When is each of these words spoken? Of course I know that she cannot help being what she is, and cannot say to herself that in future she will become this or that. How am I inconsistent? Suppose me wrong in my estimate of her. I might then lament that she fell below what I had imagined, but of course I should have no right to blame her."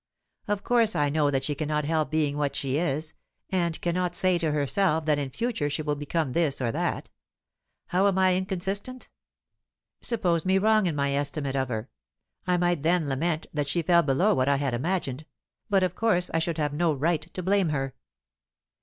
Of 0.47 0.63
course 0.63 0.95
I 0.95 1.11
know 1.11 1.29
that 1.29 1.43
she 1.43 1.53
cannot 1.53 1.85
help 1.85 2.09
being 2.09 2.35
what 2.35 2.55
she 2.55 2.75
is, 2.79 3.13
and 3.51 3.79
cannot 3.81 4.15
say 4.15 4.39
to 4.39 4.51
herself 4.51 5.05
that 5.05 5.19
in 5.19 5.29
future 5.29 5.69
she 5.69 5.83
will 5.83 5.93
become 5.95 6.31
this 6.31 6.59
or 6.59 6.71
that. 6.71 7.11
How 7.89 8.07
am 8.07 8.17
I 8.17 8.33
inconsistent? 8.35 9.09
Suppose 10.01 10.43
me 10.43 10.57
wrong 10.57 10.87
in 10.87 10.95
my 10.95 11.11
estimate 11.13 11.55
of 11.55 11.69
her. 11.69 11.87
I 12.47 12.57
might 12.57 12.81
then 12.81 13.07
lament 13.09 13.45
that 13.53 13.67
she 13.67 13.83
fell 13.83 14.01
below 14.01 14.33
what 14.33 14.49
I 14.49 14.55
had 14.55 14.73
imagined, 14.73 15.27
but 15.69 15.83
of 15.83 15.93
course 15.93 16.31
I 16.33 16.39
should 16.39 16.57
have 16.57 16.73
no 16.73 16.91
right 16.93 17.31
to 17.35 17.43
blame 17.43 17.69
her." 17.69 17.93